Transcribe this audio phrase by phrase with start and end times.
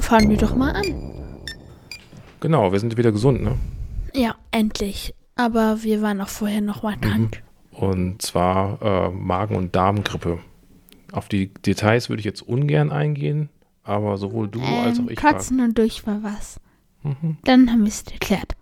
[0.00, 0.84] Fangen wir doch mal an.
[2.40, 3.56] Genau, wir sind wieder gesund, ne?
[4.14, 5.14] Ja, endlich.
[5.36, 7.42] Aber wir waren auch vorher noch mal krank.
[7.72, 10.38] Und zwar äh, Magen- und Darmgrippe.
[11.12, 13.48] Auf die Details würde ich jetzt ungern eingehen,
[13.82, 15.22] aber sowohl du als auch Ähm, ich.
[15.22, 16.60] war- Kotzen und durch war was.
[17.02, 17.38] Mhm.
[17.44, 18.52] Dann haben wir es erklärt.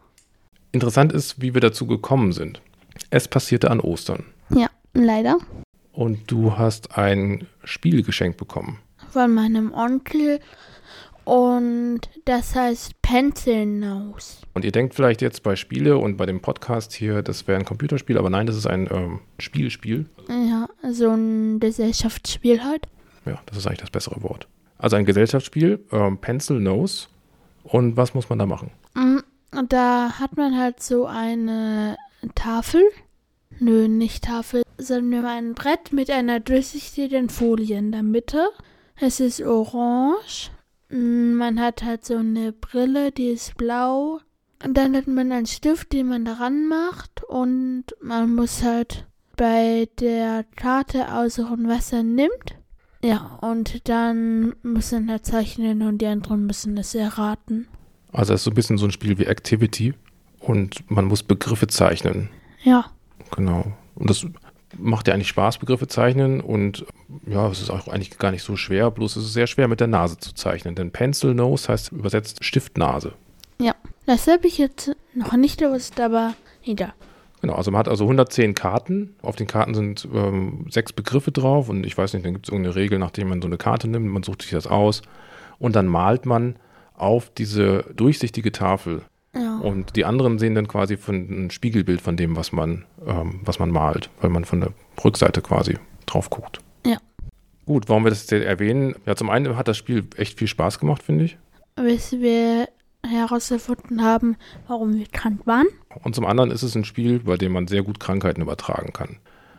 [0.72, 2.62] Interessant ist, wie wir dazu gekommen sind.
[3.10, 4.24] Es passierte an Ostern.
[4.54, 5.36] Ja, leider.
[5.92, 8.78] Und du hast ein Spiel geschenkt bekommen.
[9.10, 10.40] Von meinem Onkel.
[11.24, 14.38] Und das heißt Pencil Nose.
[14.54, 17.64] Und ihr denkt vielleicht jetzt bei Spiele und bei dem Podcast hier, das wäre ein
[17.64, 20.06] Computerspiel, aber nein, das ist ein ähm, Spielspiel.
[20.28, 22.86] Ja, so ein Gesellschaftsspiel halt.
[23.24, 24.48] Ja, das ist eigentlich das bessere Wort.
[24.78, 27.06] Also ein Gesellschaftsspiel, ähm, Pencil Nose.
[27.62, 28.72] Und was muss man da machen?
[28.94, 29.18] Mm,
[29.68, 31.96] da hat man halt so eine
[32.34, 32.82] Tafel.
[33.60, 38.48] Nö, nicht Tafel, sondern ein Brett mit einer durchsichtigen Folie in der Mitte.
[38.96, 40.50] Es ist orange.
[40.92, 44.20] Mm, Man hat halt so eine Brille, die ist blau.
[44.64, 47.24] Und dann hat man einen Stift, den man daran macht.
[47.24, 52.56] Und man muss halt bei der Karte aussuchen, was er nimmt.
[53.02, 57.66] Ja, und dann muss man halt zeichnen und die anderen müssen es erraten.
[58.12, 59.94] Also es ist so ein bisschen so ein Spiel wie Activity
[60.38, 62.28] und man muss Begriffe zeichnen.
[62.62, 62.84] Ja.
[63.34, 63.72] Genau.
[63.96, 64.24] Und das
[64.78, 66.40] macht ja eigentlich Spaß, Begriffe zeichnen.
[66.40, 66.84] Und
[67.26, 69.80] ja, es ist auch eigentlich gar nicht so schwer, bloß es ist sehr schwer mit
[69.80, 70.74] der Nase zu zeichnen.
[70.74, 73.12] Denn Pencil Nose heißt übersetzt Stiftnase.
[74.06, 76.92] Das habe ich jetzt noch nicht gewusst, aber egal.
[77.40, 79.14] Genau, also man hat also 110 Karten.
[79.22, 82.52] Auf den Karten sind ähm, sechs Begriffe drauf und ich weiß nicht, dann gibt es
[82.52, 85.02] irgendeine Regel, nachdem man so eine Karte nimmt, man sucht sich das aus
[85.58, 86.56] und dann malt man
[86.94, 89.02] auf diese durchsichtige Tafel.
[89.62, 93.60] Und die anderen sehen dann quasi von ein Spiegelbild von dem, was man, ähm, was
[93.60, 94.72] man malt, weil man von der
[95.04, 96.58] Rückseite quasi drauf guckt.
[96.84, 96.96] Ja.
[97.64, 98.96] Gut, warum wir das jetzt erwähnen?
[99.06, 101.38] Ja, zum einen hat das Spiel echt viel Spaß gemacht, finde ich.
[101.76, 102.66] Bis wir
[103.06, 105.68] herausgefunden haben, warum wir krank waren.
[106.02, 109.18] Und zum anderen ist es ein Spiel, bei dem man sehr gut Krankheiten übertragen kann.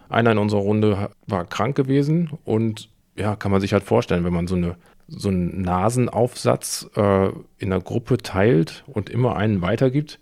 [0.10, 4.34] Einer in unserer Runde war krank gewesen und ja, kann man sich halt vorstellen, wenn
[4.34, 4.76] man so, eine,
[5.08, 10.20] so einen Nasenaufsatz äh, in der Gruppe teilt und immer einen weitergibt,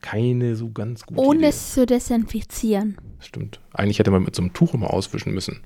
[0.00, 1.48] keine so ganz gute Ohne Idee.
[1.48, 2.96] es zu desinfizieren.
[3.20, 3.60] Stimmt.
[3.72, 5.60] Eigentlich hätte man mit so einem Tuch immer auswischen müssen.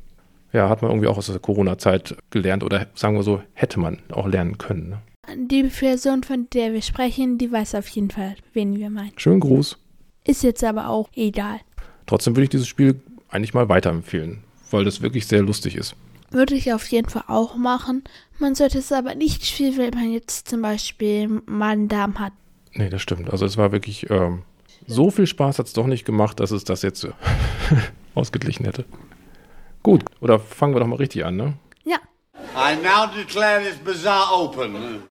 [0.53, 3.99] Ja, hat man irgendwie auch aus der Corona-Zeit gelernt oder sagen wir so, hätte man
[4.13, 4.89] auch lernen können.
[4.89, 5.03] Ne?
[5.37, 9.13] Die Person, von der wir sprechen, die weiß auf jeden Fall, wen wir meinen.
[9.17, 9.79] Schönen Gruß.
[10.25, 11.61] Ist jetzt aber auch egal.
[12.07, 15.97] Trotzdem würde ich dieses Spiel eigentlich mal weiterempfehlen, weil das wirklich sehr lustig ist.
[16.35, 18.03] Würde ich auf jeden Fall auch machen.
[18.41, 22.33] Man sollte es aber nicht spielen, wenn man jetzt zum Beispiel Magen-Darm hat.
[22.73, 23.31] Nee, das stimmt.
[23.31, 24.43] Also es war wirklich, ähm,
[24.89, 27.07] so viel Spaß hat es doch nicht gemacht, dass es das jetzt
[28.17, 28.85] ausgeglichen hätte.
[29.85, 31.55] Gut, oder fangen wir doch mal richtig an, ne?
[31.85, 31.99] Ja,
[32.57, 35.05] I now declare this bazaar open.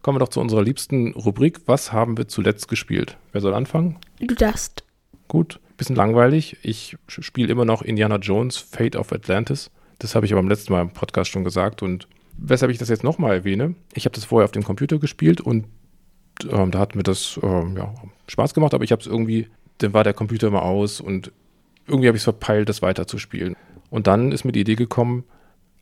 [0.00, 1.60] Kommen wir doch zu unserer liebsten Rubrik.
[1.66, 3.18] Was haben wir zuletzt gespielt?
[3.32, 3.98] Wer soll anfangen?
[4.20, 4.84] du darfst.
[5.28, 6.56] Gut, bisschen langweilig.
[6.62, 9.70] Ich spiele immer noch Indiana Jones Fate of Atlantis.
[9.98, 11.82] Das habe ich aber beim letzten Mal im Podcast schon gesagt.
[11.82, 15.40] Und weshalb ich das jetzt nochmal erwähne, ich habe das vorher auf dem Computer gespielt
[15.40, 15.66] und
[16.50, 17.94] ähm, da hat mir das ähm, ja,
[18.28, 19.48] Spaß gemacht, aber ich habe es irgendwie,
[19.78, 21.32] dann war der Computer immer aus und
[21.86, 23.56] irgendwie habe ich es verpeilt, das weiterzuspielen.
[23.90, 25.24] Und dann ist mir die Idee gekommen,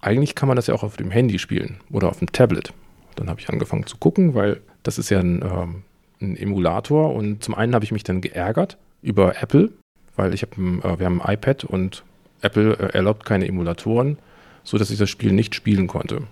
[0.00, 2.72] eigentlich kann man das ja auch auf dem Handy spielen oder auf dem Tablet.
[3.16, 5.82] Dann habe ich angefangen zu gucken, weil das ist ja ein, ähm,
[6.20, 9.70] ein Emulator und zum einen habe ich mich dann geärgert über Apple,
[10.16, 12.04] weil ich habe, äh, wir haben ein iPad und
[12.44, 14.18] Apple äh, erlaubt keine Emulatoren,
[14.62, 16.22] so dass ich das Spiel nicht spielen konnte.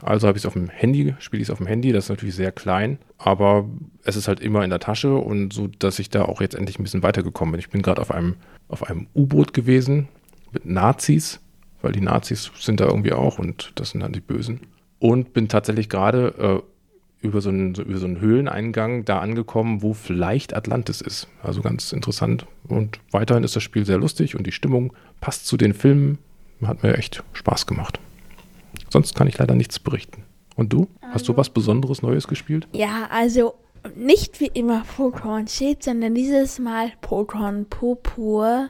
[0.00, 2.10] Also habe ich es auf dem Handy, spiele ich es auf dem Handy, das ist
[2.10, 3.68] natürlich sehr klein, aber
[4.04, 6.78] es ist halt immer in der Tasche und so, dass ich da auch jetzt endlich
[6.78, 7.58] ein bisschen weitergekommen bin.
[7.58, 8.36] Ich bin gerade auf einem,
[8.68, 10.08] auf einem U-Boot gewesen
[10.52, 11.40] mit Nazis,
[11.82, 14.60] weil die Nazis sind da irgendwie auch und das sind dann die Bösen.
[15.00, 16.62] Und bin tatsächlich gerade äh,
[17.20, 21.28] über, so einen, über so einen Höhleneingang da angekommen, wo vielleicht Atlantis ist.
[21.42, 22.46] Also ganz interessant.
[22.68, 26.18] Und weiterhin ist das Spiel sehr lustig und die Stimmung passt zu den Filmen.
[26.62, 28.00] Hat mir echt Spaß gemacht.
[28.90, 30.22] Sonst kann ich leider nichts berichten.
[30.56, 30.88] Und du?
[31.02, 32.66] Hast du was Besonderes Neues gespielt?
[32.72, 33.54] Ja, also
[33.94, 38.68] nicht wie immer Pokémon steht, sondern dieses Mal Pokémon Purpur.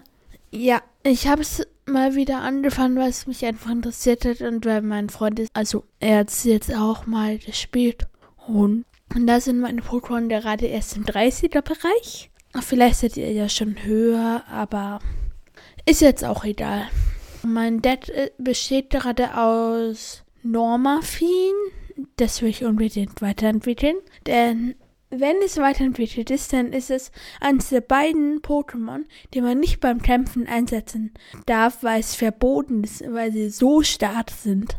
[0.51, 4.83] Ja, ich habe es mal wieder angefangen, weil es mich einfach interessiert hat und weil
[4.83, 8.07] mein Freund ist, also er hat es jetzt auch mal gespielt.
[8.49, 8.85] Und,
[9.15, 12.31] da sind meine Pokémon gerade erst im 30er-Bereich.
[12.61, 15.01] Vielleicht seid ihr ja schon höher, aber
[15.87, 16.89] ist jetzt auch egal.
[17.43, 21.55] Mein Deck äh, besteht gerade aus Normafin.
[22.17, 23.97] Das will ich unbedingt weiterentwickeln.
[24.27, 24.75] Denn
[25.11, 29.05] wenn es weiterentwickelt ist, dann ist es eines der beiden Pokémon,
[29.35, 31.13] die man nicht beim Kämpfen einsetzen
[31.47, 34.79] darf, weil es verboten ist, weil sie so stark sind.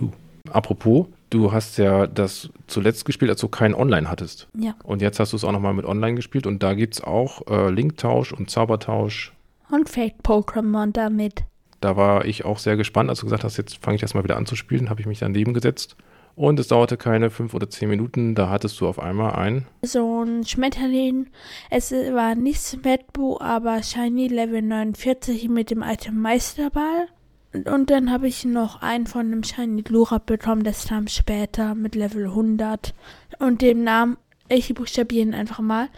[0.00, 0.10] Uh.
[0.50, 4.48] Apropos, Du hast ja das zuletzt gespielt, als du kein Online hattest.
[4.58, 4.74] Ja.
[4.82, 7.46] Und jetzt hast du es auch nochmal mit Online gespielt und da gibt es auch
[7.48, 9.32] äh, Linktausch und Zaubertausch.
[9.70, 11.44] Und Fake-Pokémon damit.
[11.80, 14.36] Da war ich auch sehr gespannt, als du gesagt hast, jetzt fange ich erstmal wieder
[14.36, 15.96] an zu spielen, habe ich mich daneben gesetzt.
[16.34, 19.66] Und es dauerte keine fünf oder zehn Minuten, da hattest du auf einmal ein.
[19.82, 21.28] So ein Schmetterling.
[21.70, 27.08] Es war nicht Smetbo, aber Shiny Level 49 mit dem Item Meisterball.
[27.52, 31.94] Und, dann habe ich noch einen von einem Shiny Lura bekommen, das kam später mit
[31.94, 32.94] Level 100.
[33.38, 34.16] Und dem Namen,
[34.48, 35.88] ich buchstabiere ihn einfach mal.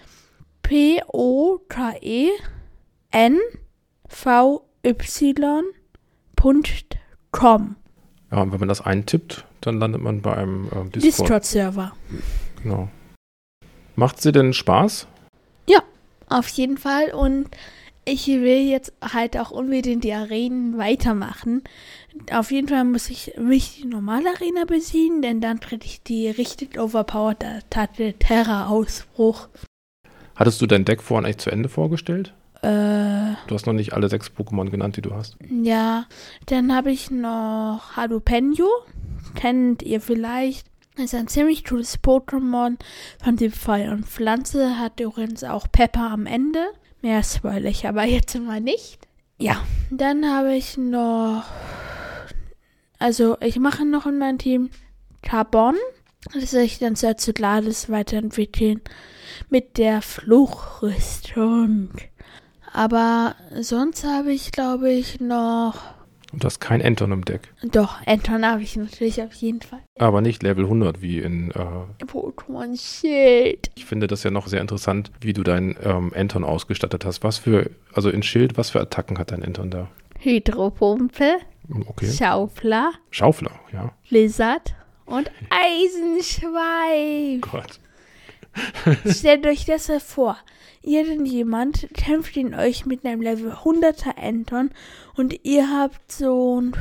[0.63, 2.31] P-O-K-E
[3.11, 4.57] N-V-Y.com.
[8.31, 11.03] Ja, und wenn man das eintippt, dann landet man bei einem äh, Discord.
[11.05, 11.93] Discord-Server.
[12.63, 12.89] Genau.
[13.97, 15.07] Macht sie denn Spaß?
[16.33, 17.13] Auf jeden Fall.
[17.13, 17.49] Und
[18.05, 21.63] ich will jetzt halt auch unbedingt die Arenen weitermachen.
[22.33, 26.29] Auf jeden Fall muss ich mich die normale Arena besiegen, denn dann kriege ich die
[26.29, 29.49] richtig overpowered Tate Terra-Ausbruch.
[30.37, 32.33] Hattest du dein Deck vorhin echt zu Ende vorgestellt?
[32.63, 35.37] Äh, Du hast noch nicht alle sechs Pokémon genannt, die du hast.
[35.51, 36.07] ja.
[36.47, 38.67] Dann habe ich noch Halupenio.
[39.35, 40.67] Kennt ihr vielleicht?
[40.97, 42.77] Ist ein ziemlich cooles Pokémon
[43.23, 44.79] von dem Feuer und Pflanze.
[44.79, 46.61] Hat übrigens auch Pepper am Ende.
[47.03, 49.09] Mehr spoil ich aber jetzt mal nicht.
[49.39, 51.43] Ja, dann habe ich noch.
[52.99, 54.71] Also, ich mache noch in meinem Team
[55.21, 55.75] Carbon.
[56.33, 58.81] Das ich dann sehr zu Glades weiterentwickeln.
[59.51, 61.91] Mit der Fluchrüstung.
[62.73, 65.75] Aber sonst habe ich, glaube ich, noch.
[66.33, 67.53] Und du hast kein Enton im Deck.
[67.63, 69.81] Doch, Anton habe ich natürlich auf jeden Fall.
[69.99, 71.51] Aber nicht Level 100 wie in.
[71.51, 73.71] Äh, Pokémon Schild.
[73.75, 77.23] ich finde das ja noch sehr interessant, wie du dein ähm, Enton ausgestattet hast.
[77.23, 77.71] Was für.
[77.93, 79.89] Also in Schild, was für Attacken hat dein Enton da?
[80.21, 81.37] Hydropumpe,
[81.69, 82.11] Hm, Okay.
[82.11, 83.93] Schaufler, Schaufler, ja.
[84.09, 84.75] Lizard
[85.05, 87.41] und Eisenschweif.
[87.41, 87.79] Gott.
[89.07, 90.37] Stellt euch das vor.
[90.83, 94.71] Irgendjemand kämpft in euch mit einem Level 100er Anton
[95.17, 96.73] und ihr habt so ein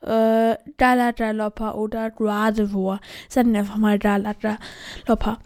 [0.00, 3.00] äh, Daladalopper oder Radivor.
[3.28, 5.38] Sagen einfach mal Daladalopper.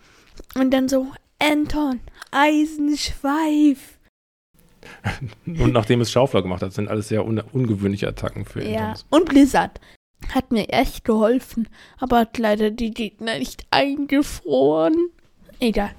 [0.57, 1.09] Und dann so,
[1.39, 2.01] Anton,
[2.31, 3.99] Eisenschweif.
[5.47, 8.89] Und nachdem es Schaufler gemacht hat, sind alles sehr un ungewöhnliche Attacken für Ja.
[8.89, 9.07] Entons.
[9.11, 9.81] Und Blizzard.
[10.35, 15.11] Hat mir echt geholfen, aber hat leider die Gegner nicht eingefroren.
[15.61, 15.91] Egal.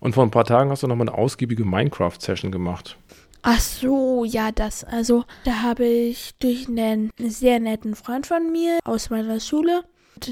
[0.00, 2.96] Und vor ein paar Tagen hast du nochmal eine ausgiebige Minecraft-Session gemacht.
[3.42, 4.84] Ach so, ja, das.
[4.84, 9.84] Also, da habe ich durch einen sehr netten Freund von mir aus meiner Schule,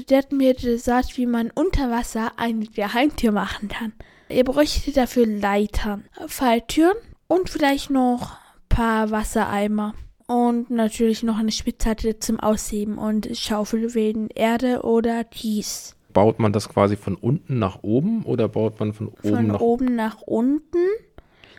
[0.09, 3.93] der hat mir gesagt, wie man unter Wasser ein Geheimtür machen kann.
[4.29, 9.93] Ihr bräuchte dafür Leitern, Falltüren und vielleicht noch ein paar Wassereimer.
[10.27, 15.95] Und natürlich noch eine Spitzhacke zum Ausheben und Schaufel wegen Erde oder Kies.
[16.13, 19.59] Baut man das quasi von unten nach oben oder baut man von oben Von nach
[19.59, 20.77] oben nach unten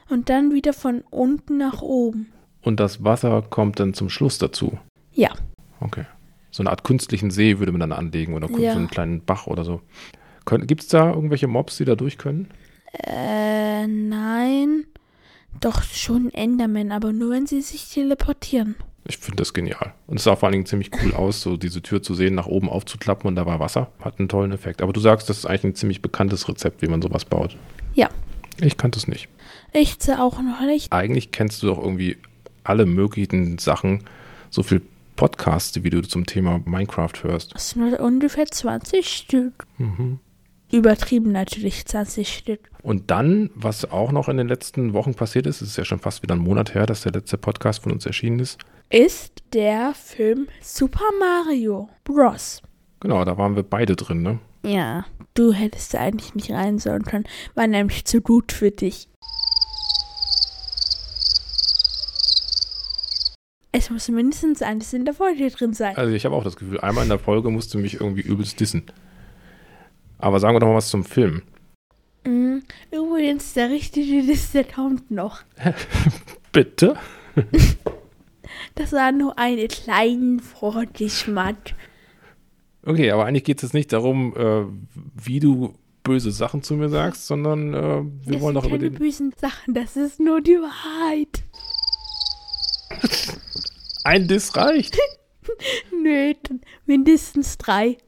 [0.09, 2.33] und dann wieder von unten nach oben.
[2.63, 4.79] Und das Wasser kommt dann zum Schluss dazu?
[5.13, 5.31] Ja.
[5.81, 6.05] Okay.
[6.51, 8.73] So eine Art künstlichen See würde man dann anlegen oder Ja.
[8.73, 9.83] so einen kleinen Bach oder so.
[10.47, 12.49] Gibt es da irgendwelche Mobs, die da durch können?
[12.93, 14.87] Äh, nein.
[15.61, 18.77] Doch schon Enderman, aber nur wenn sie sich teleportieren.
[19.09, 19.95] Ich finde das genial.
[20.07, 22.47] Und es sah vor allen Dingen ziemlich cool aus, so diese Tür zu sehen, nach
[22.47, 23.91] oben aufzuklappen und da war Wasser.
[24.01, 24.83] Hat einen tollen Effekt.
[24.83, 27.57] Aber du sagst, das ist eigentlich ein ziemlich bekanntes Rezept, wie man sowas baut.
[27.95, 28.11] Ja.
[28.61, 29.29] Ich kannte es nicht.
[29.73, 30.93] Ich auch noch nicht.
[30.93, 32.17] Eigentlich kennst du doch irgendwie
[32.65, 34.05] alle möglichen Sachen,
[34.51, 34.83] so viel
[35.15, 37.55] Podcasts, wie du zum Thema Minecraft hörst.
[37.55, 39.67] Das sind nur ungefähr 20 Stück.
[39.79, 40.19] Mhm.
[40.73, 42.71] Übertrieben natürlich 20 Stück.
[42.83, 46.01] Und dann, was auch noch in den letzten Wochen passiert ist, es ist ja schon
[46.01, 48.59] fast wieder ein Monat her, dass der letzte Podcast von uns erschienen ist.
[48.91, 52.63] Ist der Film Super Mario Bros.
[53.01, 54.41] Genau, da waren wir beide drin, ne?
[54.65, 55.05] Ja,
[55.35, 57.25] du hättest da eigentlich nicht rein sollen können.
[57.55, 59.09] War nämlich zu gut für dich.
[63.71, 65.97] Es muss mindestens eines in der Folge drin sein.
[65.97, 68.59] Also ich habe auch das Gefühl, einmal in der Folge musst du mich irgendwie übelst
[68.59, 68.87] dissen.
[70.19, 71.43] Aber sagen wir doch mal was zum Film.
[72.25, 72.59] Mm,
[72.91, 74.23] Übrigens, der richtige
[74.75, 75.41] kommt noch.
[76.53, 76.97] Bitte?
[78.75, 81.75] Das war nur einen kleinen Vorgeschmack.
[82.85, 84.65] Okay, aber eigentlich geht es jetzt nicht darum, äh,
[85.15, 88.95] wie du böse Sachen zu mir sagst, sondern äh, wir das wollen doch über den.
[88.95, 91.43] bösen Sachen, das ist nur die Wahrheit.
[94.05, 94.97] Ein Diss reicht.
[96.03, 96.33] Nö,
[96.87, 97.99] mindestens drei.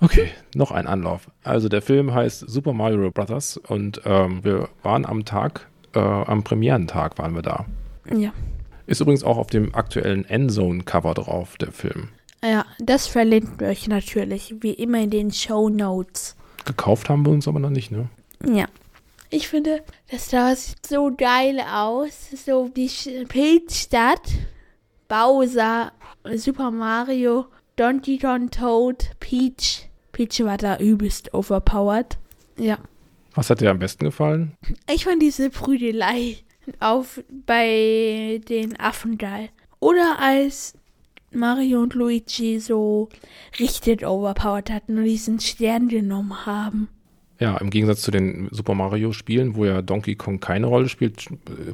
[0.00, 1.30] Okay, noch ein Anlauf.
[1.42, 6.44] Also der Film heißt Super Mario Brothers und ähm, wir waren am Tag, äh, am
[6.44, 7.66] Premierentag waren wir da.
[8.14, 8.32] Ja.
[8.86, 12.08] Ist übrigens auch auf dem aktuellen Endzone-Cover drauf, der Film.
[12.42, 16.36] Ja, das verlinken wir euch natürlich, wie immer in den Show Notes.
[16.64, 18.08] Gekauft haben wir uns aber noch nicht, ne?
[18.46, 18.66] Ja.
[19.30, 22.30] Ich finde, das da sieht so geil aus.
[22.46, 22.88] So die
[23.28, 24.22] Pilzstadt,
[25.06, 25.92] Bowser,
[26.36, 27.46] Super Mario,
[27.78, 29.88] Donkey Kong Toad, Peach.
[30.10, 32.18] Peach war da übelst overpowered.
[32.58, 32.78] Ja.
[33.34, 34.56] Was hat dir am besten gefallen?
[34.92, 36.38] Ich fand diese Prügelei
[36.80, 39.50] auf bei den Affen geil.
[39.78, 40.76] Oder als
[41.30, 43.10] Mario und Luigi so
[43.60, 46.88] richtig overpowered hatten und diesen Stern genommen haben.
[47.38, 51.26] Ja, im Gegensatz zu den Super Mario Spielen, wo ja Donkey Kong keine Rolle spielt,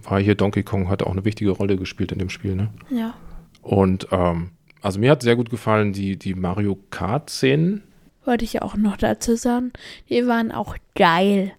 [0.02, 2.68] war hier Donkey Kong hat auch eine wichtige Rolle gespielt in dem Spiel, ne?
[2.90, 3.14] Ja.
[3.62, 4.50] Und ähm,
[4.84, 7.82] also mir hat sehr gut gefallen die, die Mario Kart Szenen.
[8.26, 9.72] Wollte ich auch noch dazu sagen.
[10.10, 11.52] Die waren auch geil.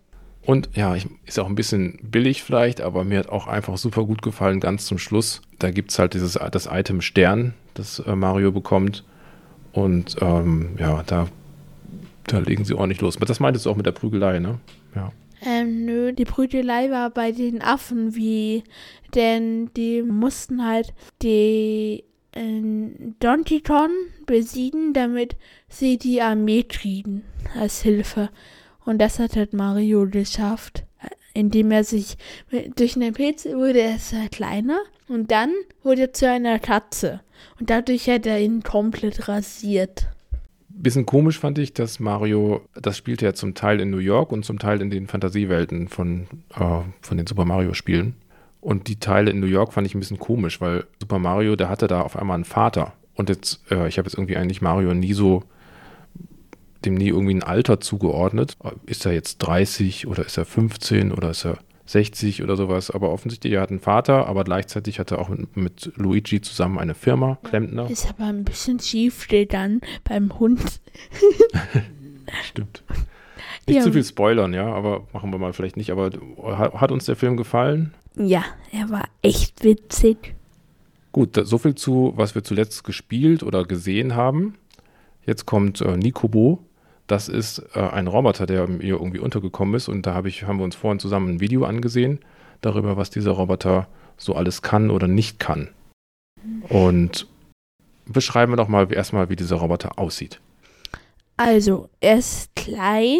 [0.43, 4.03] Und ja, ich, ist auch ein bisschen billig vielleicht, aber mir hat auch einfach super
[4.03, 5.41] gut gefallen, ganz zum Schluss.
[5.57, 9.03] Da gibt es halt dieses, das Item Stern, das äh, Mario bekommt.
[9.71, 11.27] Und ähm, ja, da,
[12.27, 13.17] da legen sie ordentlich los.
[13.17, 14.59] Das meintest du auch mit der Prügelei, ne?
[14.95, 15.11] Ja.
[15.43, 18.63] Ähm, nö, die Prügelei war bei den Affen wie,
[19.15, 22.03] denn die mussten halt die
[23.65, 23.89] Kong
[24.25, 25.35] besiegen, damit
[25.69, 27.23] sie die Armee kriegen
[27.59, 28.29] als Hilfe.
[28.85, 30.83] Und das hat halt Mario geschafft,
[31.33, 32.17] indem er sich
[32.75, 33.97] durch einen Pilz wurde er
[34.29, 35.51] kleiner und dann
[35.83, 37.21] wurde er zu einer Katze.
[37.59, 40.07] Und dadurch hat er ihn komplett rasiert.
[40.69, 44.43] Bisschen komisch fand ich, dass Mario, das spielte ja zum Teil in New York und
[44.43, 48.15] zum Teil in den Fantasiewelten von, äh, von den Super Mario-Spielen.
[48.65, 51.69] Und die Teile in New York fand ich ein bisschen komisch, weil Super Mario, der
[51.69, 52.93] hatte da auf einmal einen Vater.
[53.13, 55.43] Und jetzt, äh, ich habe jetzt irgendwie eigentlich Mario nie so,
[56.83, 58.57] dem nie irgendwie ein Alter zugeordnet.
[58.87, 62.89] Ist er jetzt 30 oder ist er 15 oder ist er 60 oder sowas?
[62.89, 66.79] Aber offensichtlich, er hat einen Vater, aber gleichzeitig hat er auch mit, mit Luigi zusammen
[66.79, 67.87] eine Firma, Klempner.
[67.87, 70.81] Ist aber ein bisschen schief steht dann beim Hund.
[72.43, 72.83] Stimmt.
[73.67, 73.83] Nicht Ja.
[73.83, 75.91] zu viel spoilern, ja, aber machen wir mal vielleicht nicht.
[75.91, 76.09] Aber
[76.79, 77.93] hat, uns der Film gefallen?
[78.15, 80.35] Ja, er war echt witzig.
[81.11, 84.55] Gut, so viel zu, was wir zuletzt gespielt oder gesehen haben.
[85.25, 86.59] Jetzt kommt äh, Nikobo.
[87.07, 89.87] Das ist äh, ein Roboter, der mir irgendwie untergekommen ist.
[89.87, 92.19] Und da hab ich, haben wir uns vorhin zusammen ein Video angesehen
[92.61, 93.87] darüber, was dieser Roboter
[94.17, 95.69] so alles kann oder nicht kann.
[96.69, 97.27] Und
[98.05, 100.39] beschreiben wir doch mal erstmal, wie dieser Roboter aussieht.
[101.37, 103.19] Also, er ist klein,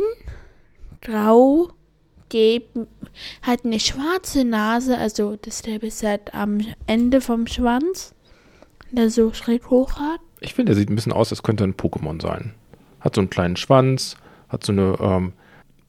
[1.01, 1.69] grau,
[2.29, 2.87] gelb,
[3.41, 8.13] hat eine schwarze Nase, also das Gelbe ist halt am Ende vom Schwanz,
[8.91, 10.19] der so schräg hoch hat.
[10.39, 12.53] Ich finde, er sieht ein bisschen aus, als könnte ein Pokémon sein.
[13.01, 14.15] Hat so einen kleinen Schwanz,
[14.49, 15.33] hat so eine, ähm,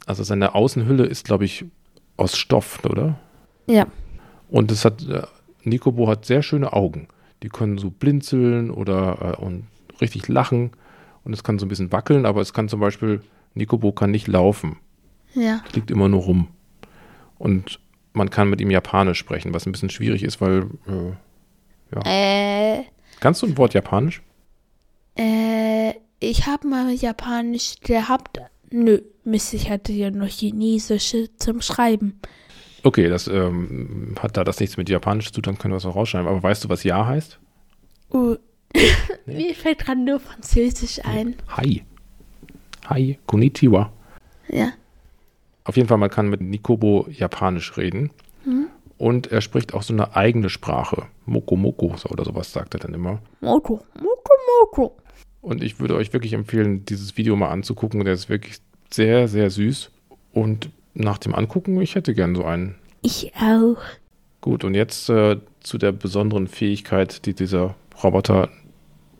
[0.06, 1.64] also seine Außenhülle ist, glaube ich,
[2.16, 3.18] aus Stoff, oder?
[3.66, 3.86] Ja,
[4.48, 5.22] Und es hat, äh,
[5.64, 7.08] Nikobo hat sehr schöne Augen.
[7.42, 9.66] Die können so blinzeln oder äh, und
[10.00, 10.70] richtig lachen.
[11.26, 13.20] Und es kann so ein bisschen wackeln, aber es kann zum Beispiel,
[13.54, 14.76] Nikobo kann nicht laufen.
[15.34, 15.60] ja.
[15.68, 16.48] Es liegt immer nur rum.
[17.36, 17.80] Und
[18.12, 22.84] man kann mit ihm Japanisch sprechen, was ein bisschen schwierig ist, weil, äh, Äh,
[23.18, 24.22] kannst du ein Wort Japanisch?
[25.18, 28.38] äh, ich habe mal Japanisch gehabt.
[28.70, 32.20] Nö, Mist, ich hatte ja noch Chinesische zum Schreiben.
[32.84, 35.86] Okay, das ähm, hat da das nichts mit Japanisch zu tun, dann können wir es
[35.86, 36.28] auch rausschreiben.
[36.28, 37.38] Aber weißt du, was Ja heißt?
[38.12, 38.36] Uh,
[39.26, 41.36] Mir fällt gerade nur Französisch ein.
[41.48, 41.82] Hi.
[42.86, 43.92] Hi, konnichiwa.
[44.48, 44.72] Ja.
[45.64, 48.10] Auf jeden Fall, man kann mit Nikobo Japanisch reden.
[48.98, 51.06] Und er spricht auch so eine eigene Sprache.
[51.26, 53.20] Moko Moko oder sowas sagt er dann immer.
[53.40, 54.96] Moko, Moko, Moko.
[55.42, 58.04] Und ich würde euch wirklich empfehlen, dieses Video mal anzugucken.
[58.04, 58.58] Der ist wirklich
[58.90, 59.90] sehr, sehr süß.
[60.32, 62.76] Und nach dem Angucken, ich hätte gern so einen.
[63.02, 63.76] Ich auch.
[64.40, 68.48] Gut, und jetzt äh, zu der besonderen Fähigkeit, die dieser Roboter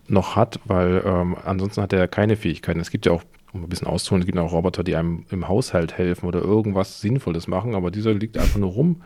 [0.07, 2.79] noch hat, weil ähm, ansonsten hat er ja keine Fähigkeiten.
[2.79, 3.23] Es gibt ja auch,
[3.53, 6.41] um ein bisschen auszuholen, es gibt ja auch Roboter, die einem im Haushalt helfen oder
[6.41, 9.01] irgendwas Sinnvolles machen, aber dieser liegt einfach nur rum,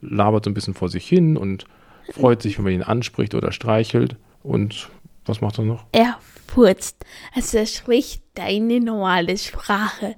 [0.00, 1.66] labert so ein bisschen vor sich hin und
[2.12, 4.16] freut sich, wenn man ihn anspricht oder streichelt.
[4.42, 4.90] Und
[5.24, 5.86] was macht er noch?
[5.92, 7.04] Er furzt.
[7.34, 10.16] Also er spricht deine normale Sprache.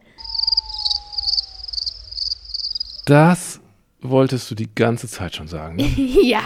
[3.05, 3.61] Das
[4.01, 5.77] wolltest du die ganze Zeit schon sagen.
[5.77, 5.85] Ne?
[6.23, 6.43] ja.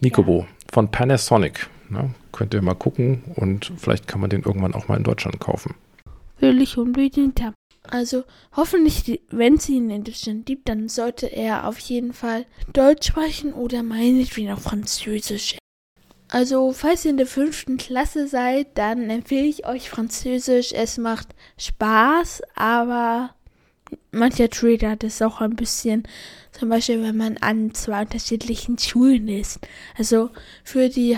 [0.00, 1.68] Nikobo von Panasonic.
[1.92, 2.14] Ne?
[2.32, 5.74] Könnt ihr mal gucken und vielleicht kann man den irgendwann auch mal in Deutschland kaufen.
[6.38, 7.54] Will ich unbedingt haben.
[7.88, 8.24] Also
[8.56, 13.52] hoffentlich, wenn es ihn in Deutschland gibt, dann sollte er auf jeden Fall Deutsch sprechen
[13.52, 15.56] oder meinetwegen auch Französisch.
[16.28, 20.72] Also, falls ihr in der fünften Klasse seid, dann empfehle ich euch Französisch.
[20.72, 23.34] Es macht Spaß, aber
[24.10, 26.04] mancher triggert es auch ein bisschen.
[26.50, 29.60] Zum Beispiel, wenn man an zwei unterschiedlichen Schulen ist.
[29.96, 30.30] Also
[30.64, 31.16] für die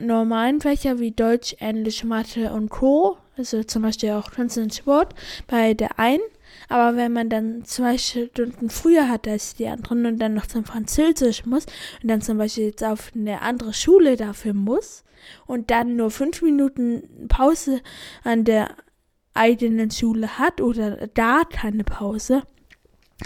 [0.00, 3.18] normalen Fächer wie Deutsch, Englisch, Mathe und Co.
[3.36, 5.14] Also zum Beispiel auch Kunst und Sport
[5.46, 6.22] bei der einen.
[6.68, 10.64] Aber wenn man dann zwei Stunden früher hat als die anderen und dann noch zum
[10.64, 11.66] Französisch muss
[12.02, 15.04] und dann zum Beispiel jetzt auf eine andere Schule dafür muss
[15.46, 17.80] und dann nur fünf Minuten Pause
[18.22, 18.70] an der
[19.34, 22.42] eigenen Schule hat oder da keine Pause,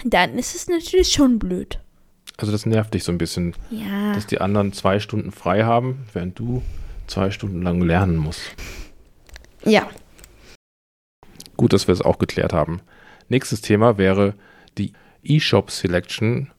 [0.04, 1.80] dann ist es natürlich schon blöd.
[2.36, 4.12] Also das nervt dich so ein bisschen, Ja.
[4.14, 6.62] dass die anderen zwei Stunden frei haben, während du
[7.06, 8.40] zwei Stunden lang lernen musst.
[9.64, 9.88] Ja.
[11.56, 12.80] Gut, dass wir es auch geklärt haben.
[13.28, 14.34] Nächstes Thema wäre
[14.78, 14.92] die
[15.24, 16.50] eShop Selection.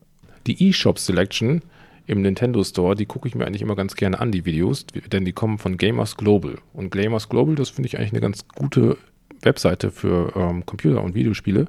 [0.47, 1.61] Die eShop Selection
[2.05, 5.25] im Nintendo Store, die gucke ich mir eigentlich immer ganz gerne an, die Videos, denn
[5.25, 6.57] die kommen von Gamers Global.
[6.73, 8.97] Und Gamers Global, das finde ich eigentlich eine ganz gute
[9.41, 11.67] Webseite für ähm, Computer- und Videospiele.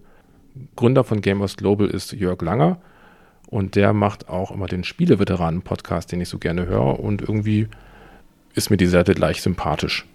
[0.77, 2.79] Gründer von Gamers Global ist Jörg Langer
[3.47, 7.69] und der macht auch immer den Spieleveteranen-Podcast, den ich so gerne höre und irgendwie
[8.55, 10.07] ist mir die Seite gleich sympathisch.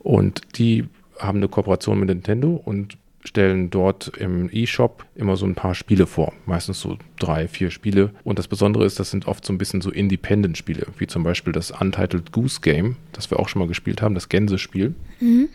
[0.00, 0.84] Und die
[1.18, 6.06] haben eine Kooperation mit Nintendo und stellen dort im E-Shop immer so ein paar Spiele
[6.06, 6.32] vor.
[6.46, 8.10] Meistens so drei, vier Spiele.
[8.24, 11.52] Und das Besondere ist, das sind oft so ein bisschen so Independent-Spiele, wie zum Beispiel
[11.52, 14.94] das Untitled Goose Game, das wir auch schon mal gespielt haben, das Gänsespiel.
[15.20, 15.48] Mhm.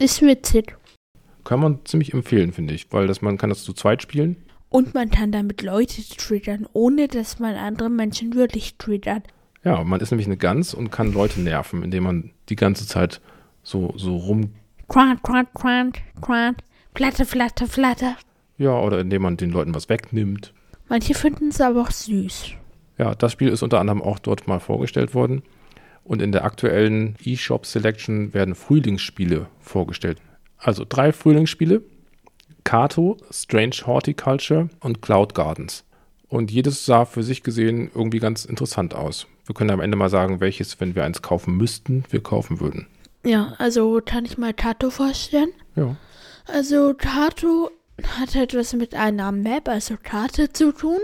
[0.00, 0.76] Ist witzig.
[1.44, 4.36] Kann man ziemlich empfehlen, finde ich, weil das, man kann das zu zweit spielen.
[4.68, 9.24] Und man kann damit Leute triggern, ohne dass man andere Menschen wirklich triggert.
[9.62, 13.20] Ja, man ist nämlich eine Gans und kann Leute nerven, indem man die ganze Zeit
[13.62, 14.54] so, so rum,
[14.88, 16.58] Quant, quant, quant, quant.
[16.96, 18.16] Flatter, flatter, flatter.
[18.58, 20.52] ja, oder indem man den Leuten was wegnimmt.
[20.88, 22.52] Manche finden es aber auch süß.
[22.98, 25.42] Ja, das Spiel ist unter anderem auch dort mal vorgestellt worden.
[26.10, 30.18] Und in der aktuellen eShop Selection werden Frühlingsspiele vorgestellt.
[30.58, 31.82] Also drei Frühlingsspiele:
[32.64, 35.84] Kato, Strange Horticulture und Cloud Gardens.
[36.26, 39.28] Und jedes sah für sich gesehen irgendwie ganz interessant aus.
[39.46, 42.88] Wir können am Ende mal sagen, welches, wenn wir eins kaufen müssten, wir kaufen würden.
[43.24, 45.52] Ja, also kann ich mal Tato vorstellen.
[45.76, 45.94] Ja.
[46.52, 47.70] Also Tato
[48.18, 50.98] hat etwas mit einer Map, also Karte zu tun.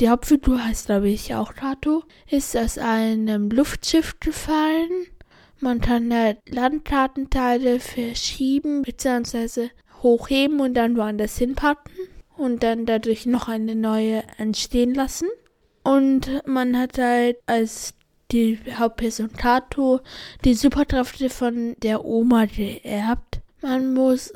[0.00, 2.04] Die Hauptfigur heißt, glaube ich, auch Tato.
[2.30, 5.06] Ist aus einem Luftschiff gefallen.
[5.60, 9.70] Man kann da Landkartenteile verschieben bzw.
[10.02, 11.92] hochheben und dann woanders hinpacken
[12.36, 15.28] und dann dadurch noch eine neue entstehen lassen.
[15.82, 17.94] Und man hat halt als
[18.30, 20.00] die Hauptperson Tato
[20.44, 23.40] die Superkräfte von der Oma geerbt.
[23.62, 24.32] Man muss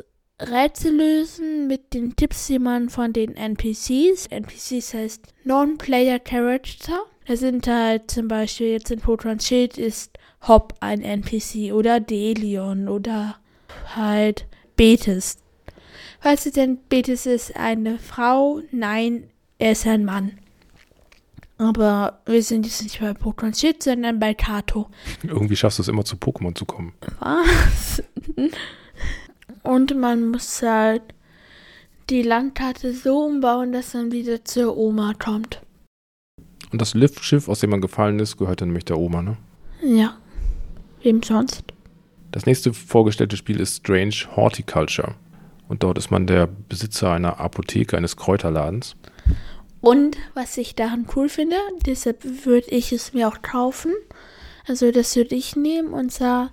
[0.50, 4.26] Rätsel lösen mit den Tipps, die man von den NPCs.
[4.26, 7.00] NPCs heißt Non-Player Character.
[7.26, 12.88] Da sind halt zum Beispiel jetzt in Pokémon Schild ist Hop ein NPC oder Delion
[12.88, 13.36] oder
[13.94, 15.38] halt Betis.
[16.20, 20.38] Falls ihr denn Betis ist eine Frau, nein, er ist ein Mann.
[21.58, 24.88] Aber wir sind jetzt nicht bei Pokémon Schild, sondern bei Kato.
[25.22, 26.94] Irgendwie schaffst du es immer zu Pokémon zu kommen.
[27.20, 28.02] Was?
[29.62, 31.02] Und man muss halt
[32.10, 35.62] die Landkarte so umbauen, dass man wieder zur Oma kommt.
[36.70, 39.36] Und das Liftschiff, aus dem man gefallen ist, gehört dann nämlich der Oma, ne?
[39.82, 40.16] Ja.
[41.02, 41.64] Wem sonst?
[42.30, 45.14] Das nächste vorgestellte Spiel ist Strange Horticulture.
[45.68, 48.96] Und dort ist man der Besitzer einer Apotheke, eines Kräuterladens.
[49.80, 53.92] Und was ich daran cool finde, deshalb würde ich es mir auch kaufen.
[54.66, 56.52] Also das würde ich nehmen und zwar,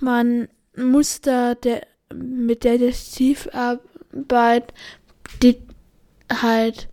[0.00, 4.74] man muss da der, mit Detektivarbeit
[5.42, 5.58] die
[6.30, 6.88] halt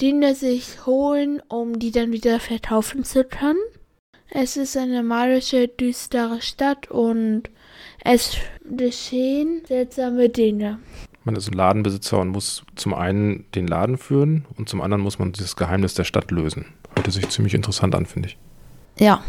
[0.00, 3.58] Dinge sich holen, um die dann wieder verkaufen zu können.
[4.28, 7.44] Es ist eine magische, düstere Stadt und
[8.04, 8.36] es
[8.76, 10.78] geschehen seltsame Dinge.
[11.24, 15.18] Man ist ein Ladenbesitzer und muss zum einen den Laden führen und zum anderen muss
[15.18, 16.66] man das Geheimnis der Stadt lösen.
[16.94, 18.38] Hört sich ziemlich interessant an, finde ich.
[18.98, 19.22] Ja.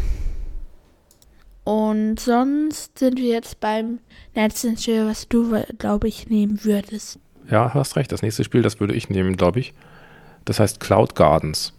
[1.68, 4.00] Und sonst sind wir jetzt beim
[4.34, 7.20] letzten Spiel, was du, glaube ich, nehmen würdest.
[7.52, 8.10] Ja, hast recht.
[8.14, 9.74] Das nächste Spiel, das würde ich nehmen, glaube ich.
[10.46, 11.74] Das heißt Cloud Gardens.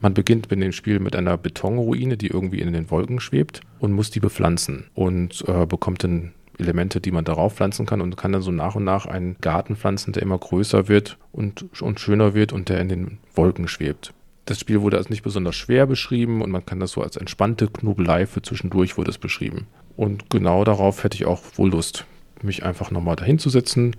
[0.00, 3.92] Man beginnt mit dem Spiel mit einer Betonruine, die irgendwie in den Wolken schwebt und
[3.92, 8.32] muss die bepflanzen und äh, bekommt dann Elemente, die man darauf pflanzen kann und kann
[8.32, 12.34] dann so nach und nach einen Garten pflanzen, der immer größer wird und, und schöner
[12.34, 14.12] wird und der in den Wolken schwebt.
[14.44, 17.68] Das Spiel wurde als nicht besonders schwer beschrieben und man kann das so als entspannte
[17.68, 19.66] Knobelei für zwischendurch wurde es beschrieben.
[19.96, 22.06] Und genau darauf hätte ich auch wohl Lust,
[22.42, 23.94] mich einfach nochmal dahin zu setzen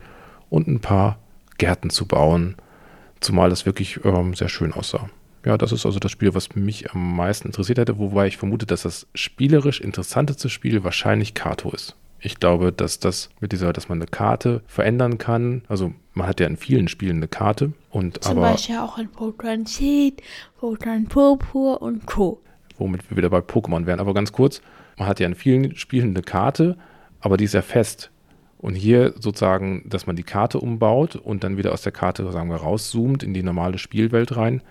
[0.50, 1.18] und ein paar
[1.58, 2.56] Gärten zu bauen,
[3.22, 5.10] zumal das wirklich ähm, sehr schön aussah.
[5.46, 8.66] Ja, das ist also das Spiel, was mich am meisten interessiert hätte, wobei ich vermute,
[8.66, 11.96] dass das spielerisch interessanteste Spiel wahrscheinlich Kato ist.
[12.26, 15.64] Ich glaube, dass das mit dieser, dass man eine Karte verändern kann.
[15.68, 19.10] Also man hat ja in vielen Spielen eine Karte und Zum aber Beispiel auch in
[19.10, 20.22] Pokémon Seed,
[20.60, 22.42] Pokémon Purpur und Co.
[22.78, 24.00] womit wir wieder bei Pokémon wären.
[24.00, 24.62] Aber ganz kurz,
[24.98, 26.78] man hat ja in vielen Spielen eine Karte,
[27.20, 28.10] aber die ist ja fest.
[28.58, 32.50] Und hier sozusagen, dass man die Karte umbaut und dann wieder aus der Karte, sagen
[32.50, 34.62] wir, rauszoomt in die normale Spielwelt rein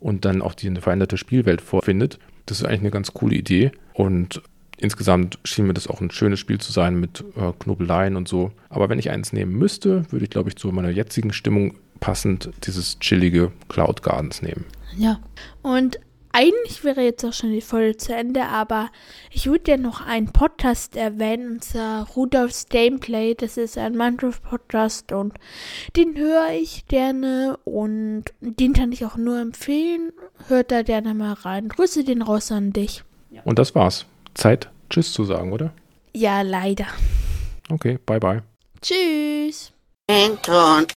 [0.00, 2.18] und dann auch die eine veränderte Spielwelt vorfindet.
[2.46, 3.70] Das ist eigentlich eine ganz coole Idee.
[3.94, 4.42] Und
[4.78, 8.52] insgesamt schien mir das auch ein schönes Spiel zu sein mit äh, Knobeleien und so.
[8.68, 12.50] Aber wenn ich eins nehmen müsste, würde ich, glaube ich, zu meiner jetzigen Stimmung passend
[12.64, 14.64] dieses chillige Cloud Gardens nehmen.
[14.96, 15.20] Ja.
[15.62, 15.98] Und
[16.38, 18.90] eigentlich wäre jetzt auch schon die Folge zu Ende, aber
[19.30, 23.34] ich würde ja noch einen Podcast erwähnen, zwar Rudolfs Gameplay.
[23.34, 25.32] Das ist ein Minecraft-Podcast und
[25.96, 30.12] den höre ich gerne und den kann ich auch nur empfehlen.
[30.48, 31.70] Hört da gerne mal rein.
[31.70, 33.02] Grüße den raus an dich.
[33.44, 34.04] Und das war's.
[34.36, 35.72] Zeit, Tschüss zu sagen, oder?
[36.14, 36.86] Ja, leider.
[37.70, 38.42] Okay, bye bye.
[38.80, 39.72] Tschüss.